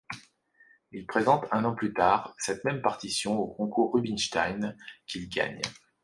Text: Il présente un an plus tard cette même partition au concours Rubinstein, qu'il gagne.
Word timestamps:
Il 0.91 1.05
présente 1.05 1.45
un 1.51 1.63
an 1.63 1.75
plus 1.75 1.93
tard 1.93 2.33
cette 2.39 2.63
même 2.63 2.81
partition 2.81 3.37
au 3.37 3.47
concours 3.49 3.93
Rubinstein, 3.93 4.75
qu'il 5.05 5.29
gagne. 5.29 5.61